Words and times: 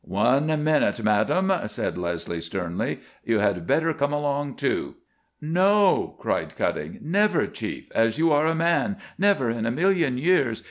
"One 0.03 0.47
minute, 0.63 1.03
madam," 1.03 1.53
said 1.67 1.95
Leslie, 1.95 2.41
sternly. 2.41 3.01
"You 3.23 3.37
had 3.37 3.67
better 3.67 3.93
come 3.93 4.11
along, 4.11 4.55
too." 4.55 4.95
"No!" 5.39 6.15
cried 6.17 6.55
Cutting. 6.55 6.97
"Never, 7.03 7.45
Chief, 7.45 7.91
as 7.93 8.17
you 8.17 8.31
are 8.31 8.47
a 8.47 8.55
man! 8.55 8.97
Never 9.19 9.51
in 9.51 9.67
a 9.67 9.69
million 9.69 10.17
years! 10.17 10.59